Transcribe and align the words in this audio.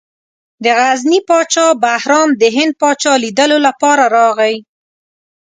د 0.63 0.65
غزني 0.79 1.19
پاچا 1.29 1.67
بهرام 1.83 2.29
د 2.41 2.43
هند 2.55 2.73
پاچا 2.81 3.13
لیدلو 3.23 3.57
لپاره 3.67 4.03
راغی. 4.15 4.55